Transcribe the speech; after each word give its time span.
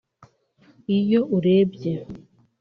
Iyo 0.97 1.21
urebye 1.35 1.93